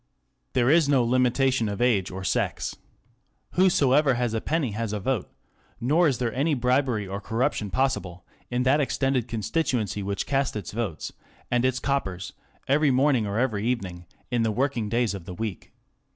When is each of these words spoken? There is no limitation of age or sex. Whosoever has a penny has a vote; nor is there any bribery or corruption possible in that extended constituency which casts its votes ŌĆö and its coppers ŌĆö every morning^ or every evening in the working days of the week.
There 0.53 0.71
is 0.71 0.89
no 0.89 1.03
limitation 1.03 1.69
of 1.69 1.79
age 1.79 2.09
or 2.09 2.23
sex. 2.23 2.75
Whosoever 3.51 4.15
has 4.15 4.33
a 4.33 4.41
penny 4.41 4.71
has 4.71 4.93
a 4.93 4.99
vote; 4.99 5.29
nor 5.79 6.07
is 6.07 6.17
there 6.17 6.33
any 6.33 6.55
bribery 6.55 7.07
or 7.07 7.21
corruption 7.21 7.69
possible 7.69 8.25
in 8.49 8.63
that 8.63 8.81
extended 8.81 9.27
constituency 9.27 10.01
which 10.01 10.25
casts 10.25 10.55
its 10.55 10.71
votes 10.71 11.11
ŌĆö 11.11 11.15
and 11.51 11.65
its 11.65 11.77
coppers 11.77 12.33
ŌĆö 12.33 12.59
every 12.69 12.89
morning^ 12.89 13.27
or 13.27 13.37
every 13.37 13.63
evening 13.67 14.07
in 14.31 14.41
the 14.41 14.49
working 14.51 14.89
days 14.89 15.13
of 15.13 15.25
the 15.25 15.35
week. 15.35 15.71